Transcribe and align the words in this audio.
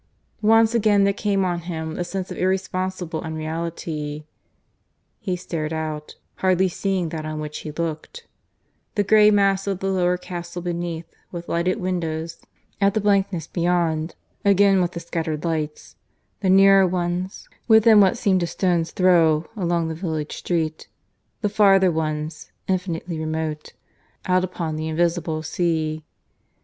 Once 0.41 0.73
again 0.73 1.03
there 1.03 1.13
came 1.13 1.45
on 1.45 1.59
him 1.59 1.93
the 1.93 2.03
sense 2.03 2.31
of 2.31 2.37
irresponsible 2.39 3.21
unreality.... 3.21 4.25
He 5.19 5.35
stared 5.35 5.71
out, 5.71 6.15
hardly 6.37 6.69
seeing 6.69 7.09
that 7.09 7.23
on 7.23 7.39
which 7.39 7.59
he 7.59 7.69
looked: 7.71 8.25
the 8.95 9.03
grey 9.03 9.29
mass 9.29 9.67
of 9.67 9.77
the 9.79 9.91
lower 9.91 10.17
castle 10.17 10.63
beneath 10.63 11.05
with 11.31 11.47
lighted 11.47 11.79
windows, 11.79 12.39
at 12.81 12.95
the 12.95 12.99
blankness 12.99 13.45
beyond, 13.45 14.15
again 14.43 14.81
with 14.81 14.93
the 14.93 14.99
scattered 14.99 15.45
lights 15.45 15.97
the 16.39 16.49
nearer 16.49 16.87
ones, 16.87 17.47
within 17.67 18.01
what 18.01 18.17
seemed 18.17 18.41
a 18.41 18.47
stone's 18.47 18.89
throw, 18.89 19.45
along 19.55 19.87
the 19.87 19.93
village 19.93 20.35
street 20.35 20.87
the 21.41 21.47
farther 21.47 21.91
ones, 21.91 22.51
infinitely 22.67 23.19
remote, 23.19 23.73
out 24.25 24.43
upon 24.43 24.77
the 24.77 24.87
invisible 24.87 25.43
sea. 25.43 26.03